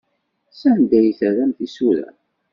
[0.59, 2.07] Sanda ay terram tisura?